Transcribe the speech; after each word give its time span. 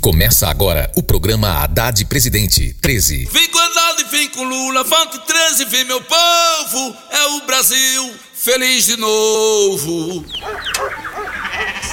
Começa 0.00 0.48
agora 0.48 0.90
o 0.96 1.02
programa 1.02 1.62
Haddad 1.62 2.06
Presidente 2.06 2.74
13. 2.80 3.28
Vem 3.30 3.48
com 3.50 3.58
Haddad, 3.58 4.04
vem 4.10 4.28
com 4.30 4.44
Lula, 4.44 4.82
vote 4.82 5.20
13, 5.26 5.66
vem 5.66 5.84
meu 5.84 6.00
povo, 6.00 6.96
é 7.10 7.26
o 7.26 7.46
Brasil 7.46 8.10
feliz 8.32 8.86
de 8.86 8.96
novo. 8.96 10.24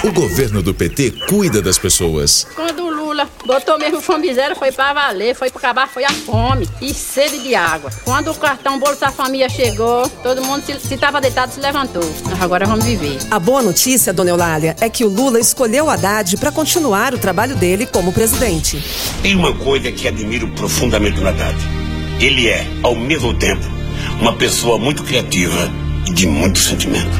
O 0.02 0.12
governo 0.12 0.62
do 0.62 0.72
PT 0.72 1.26
cuida 1.28 1.60
das 1.60 1.76
pessoas. 1.76 2.46
Quando 2.54 2.87
Lula 3.18 3.28
botou 3.44 3.78
mesmo 3.78 4.00
fome 4.00 4.32
zero, 4.32 4.54
foi 4.54 4.70
pra 4.70 4.92
valer, 4.92 5.34
foi 5.34 5.50
pra 5.50 5.58
acabar, 5.58 5.88
foi 5.88 6.04
a 6.04 6.10
fome 6.10 6.68
e 6.80 6.94
sede 6.94 7.40
de 7.40 7.54
água. 7.54 7.90
Quando 8.04 8.30
o 8.30 8.34
cartão 8.34 8.78
Bolsa 8.78 9.10
Família 9.10 9.48
chegou, 9.48 10.08
todo 10.22 10.42
mundo, 10.42 10.64
se, 10.64 10.78
se 10.78 10.96
tava 10.96 11.20
deitado, 11.20 11.52
se 11.52 11.60
levantou. 11.60 12.02
Agora 12.40 12.66
vamos 12.66 12.84
viver. 12.84 13.18
A 13.30 13.38
boa 13.38 13.62
notícia, 13.62 14.12
dona 14.12 14.30
Eulália, 14.30 14.76
é 14.80 14.88
que 14.88 15.04
o 15.04 15.08
Lula 15.08 15.40
escolheu 15.40 15.86
o 15.86 15.90
Haddad 15.90 16.36
para 16.36 16.52
continuar 16.52 17.12
o 17.14 17.18
trabalho 17.18 17.56
dele 17.56 17.86
como 17.86 18.12
presidente. 18.12 18.82
Tem 19.22 19.34
uma 19.34 19.54
coisa 19.54 19.90
que 19.90 20.06
admiro 20.06 20.48
profundamente 20.52 21.18
no 21.18 21.28
Haddad. 21.28 21.56
Ele 22.20 22.48
é, 22.48 22.66
ao 22.82 22.94
mesmo 22.94 23.34
tempo, 23.34 23.64
uma 24.20 24.34
pessoa 24.34 24.78
muito 24.78 25.02
criativa 25.02 25.70
e 26.06 26.12
de 26.12 26.26
muito 26.26 26.58
sentimento. 26.58 27.16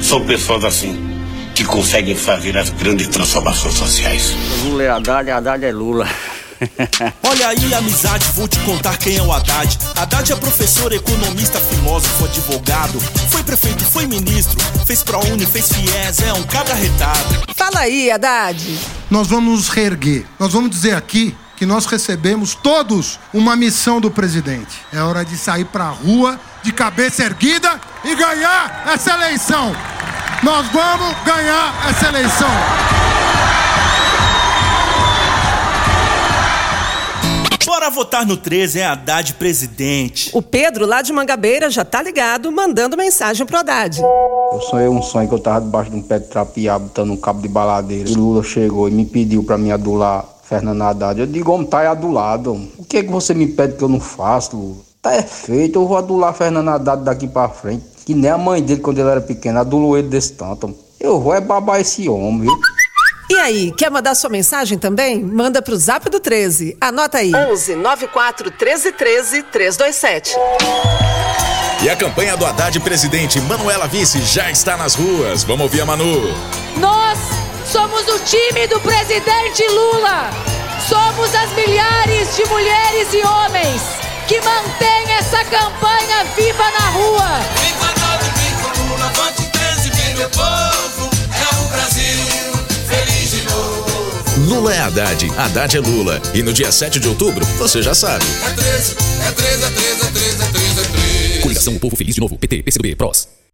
São 0.00 0.24
pessoas 0.24 0.64
assim 0.64 1.13
que 1.54 1.64
conseguem 1.64 2.16
fazer 2.16 2.58
as 2.58 2.70
grandes 2.70 3.06
transformações 3.06 3.74
sociais. 3.74 4.34
Lula 4.64 4.82
é 4.82 4.90
Haddad, 4.90 5.30
Haddad 5.30 5.64
é 5.64 5.72
Lula. 5.72 6.08
Olha 7.22 7.48
aí, 7.48 7.74
amizade, 7.74 8.26
vou 8.34 8.48
te 8.48 8.58
contar 8.60 8.98
quem 8.98 9.16
é 9.16 9.22
o 9.22 9.32
Haddad. 9.32 9.78
Haddad 9.94 10.32
é 10.32 10.36
professor, 10.36 10.92
economista, 10.92 11.60
filósofo, 11.60 12.24
advogado. 12.24 13.00
Foi 13.30 13.42
prefeito, 13.44 13.84
foi 13.84 14.06
ministro, 14.06 14.58
fez 14.84 15.02
ProUni, 15.02 15.46
fez 15.46 15.68
FIES, 15.72 16.22
é 16.22 16.32
um 16.32 16.42
cabra 16.42 16.74
retado. 16.74 17.44
Fala 17.54 17.80
aí, 17.80 18.10
Haddad. 18.10 18.78
Nós 19.08 19.28
vamos 19.28 19.52
nos 19.52 19.68
reerguer. 19.68 20.24
Nós 20.38 20.52
vamos 20.52 20.70
dizer 20.70 20.96
aqui 20.96 21.36
que 21.56 21.64
nós 21.64 21.86
recebemos 21.86 22.54
todos 22.54 23.20
uma 23.32 23.54
missão 23.54 24.00
do 24.00 24.10
presidente. 24.10 24.76
É 24.92 25.00
hora 25.00 25.24
de 25.24 25.36
sair 25.36 25.64
pra 25.64 25.88
rua 25.88 26.38
de 26.64 26.72
cabeça 26.72 27.22
erguida 27.22 27.80
e 28.04 28.14
ganhar 28.16 28.84
essa 28.92 29.14
eleição. 29.14 29.74
Nós 30.42 30.66
vamos 30.68 31.14
ganhar 31.24 31.88
essa 31.88 32.08
eleição. 32.08 32.48
Bora 37.64 37.88
votar 37.90 38.26
no 38.26 38.36
13, 38.36 38.80
é 38.80 38.86
Haddad 38.86 39.34
presidente. 39.34 40.30
O 40.34 40.42
Pedro, 40.42 40.86
lá 40.86 41.02
de 41.02 41.12
Mangabeira, 41.12 41.70
já 41.70 41.84
tá 41.84 42.02
ligado, 42.02 42.52
mandando 42.52 42.96
mensagem 42.96 43.46
pro 43.46 43.58
Haddad. 43.58 44.00
Eu 44.00 44.60
sonhei 44.70 44.88
um 44.88 45.02
sonho 45.02 45.28
que 45.28 45.34
eu 45.34 45.38
tava 45.38 45.60
debaixo 45.62 45.90
de 45.90 45.96
um 45.96 46.02
pé 46.02 46.18
de 46.18 46.26
trapear, 46.26 46.78
botando 46.78 47.10
um 47.10 47.16
cabo 47.16 47.40
de 47.40 47.48
baladeira. 47.48 48.08
E 48.08 48.14
Lula 48.14 48.42
chegou 48.42 48.88
e 48.88 48.90
me 48.90 49.04
pediu 49.06 49.42
pra 49.44 49.56
me 49.56 49.72
adular 49.72 50.24
Fernando 50.44 50.82
Haddad. 50.82 51.20
Eu 51.20 51.26
digo, 51.26 51.52
homem, 51.52 51.66
tá 51.66 51.80
aí 51.80 51.86
adulado. 51.86 52.52
O 52.78 52.84
que 52.84 52.98
é 52.98 53.02
que 53.02 53.10
você 53.10 53.32
me 53.34 53.46
pede 53.46 53.76
que 53.76 53.82
eu 53.82 53.88
não 53.88 54.00
faço, 54.00 54.56
Lula? 54.56 54.76
Tá 55.00 55.14
é 55.14 55.22
feito, 55.22 55.78
eu 55.78 55.86
vou 55.86 55.96
adular 55.96 56.32
Fernando 56.32 56.68
Haddad 56.68 57.02
daqui 57.02 57.26
pra 57.26 57.48
frente. 57.48 57.93
Que 58.04 58.14
nem 58.14 58.30
a 58.30 58.38
mãe 58.38 58.62
dele, 58.62 58.80
quando 58.80 58.98
ele 58.98 59.08
era 59.08 59.20
pequeno, 59.20 59.58
adulou 59.58 59.96
ele 59.96 60.08
desse 60.08 60.32
tanto. 60.32 60.74
Eu 61.00 61.20
vou 61.20 61.34
é 61.34 61.40
babar 61.40 61.80
esse 61.80 62.08
homem, 62.08 62.42
viu? 62.42 62.52
E 63.30 63.34
aí, 63.36 63.72
quer 63.72 63.90
mandar 63.90 64.14
sua 64.14 64.28
mensagem 64.28 64.76
também? 64.76 65.22
Manda 65.22 65.62
pro 65.62 65.74
zap 65.76 66.08
do 66.10 66.20
13. 66.20 66.76
Anota 66.80 67.18
aí. 67.18 67.34
11 67.34 67.76
94 67.76 68.50
13 68.50 68.92
13 68.92 69.42
327. 69.44 70.36
E 71.82 71.88
a 71.88 71.96
campanha 71.96 72.36
do 72.36 72.44
Haddad 72.44 72.78
Presidente 72.80 73.40
Manuela 73.42 73.86
Vice 73.86 74.20
já 74.20 74.50
está 74.50 74.76
nas 74.76 74.94
ruas. 74.94 75.42
Vamos 75.42 75.62
ouvir 75.62 75.80
a 75.80 75.86
Manu. 75.86 76.22
Nós 76.76 77.18
somos 77.66 78.06
o 78.08 78.18
time 78.20 78.66
do 78.66 78.78
presidente 78.80 79.66
Lula. 79.68 80.30
Somos 80.88 81.34
as 81.34 81.50
milhares 81.52 82.36
de 82.36 82.44
mulheres 82.46 83.12
e 83.14 83.26
homens 83.26 83.82
que 84.26 84.40
mantêm 84.40 85.12
essa 85.18 85.44
campanha 85.44 86.24
viva 86.36 86.70
na 86.70 86.90
rua. 86.90 87.83
Meu 90.24 90.30
povo, 90.30 91.10
é 91.34 91.54
o 91.54 91.68
Brasil 91.68 92.24
feliz 92.88 93.30
de 93.30 93.42
novo. 93.42 94.48
Lula 94.48 94.74
é 94.74 94.78
Haddad, 94.78 95.30
Haddad 95.36 95.76
é 95.76 95.80
Lula. 95.80 96.22
E 96.32 96.42
no 96.42 96.50
dia 96.50 96.72
7 96.72 96.98
de 96.98 97.08
outubro, 97.08 97.44
você 97.58 97.82
já 97.82 97.94
sabe. 97.94 98.24
É 98.46 98.50
13, 98.54 98.96
é 99.26 99.32
13, 99.32 99.64
é 99.64 99.70
13, 99.70 100.06
é 100.06 100.10
13, 100.10 100.42
é 100.42 100.46
13, 100.46 100.80
é 100.80 100.84
13. 100.84 101.40
Coligação 101.42 101.76
O 101.76 101.80
Povo 101.80 101.96
Feliz 101.96 102.14
de 102.14 102.20
Novo. 102.22 102.38
PT, 102.38 102.62
PCdoB, 102.62 102.96
PROS. 102.96 103.28